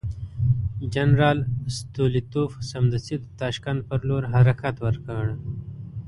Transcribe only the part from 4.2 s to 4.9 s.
حرکت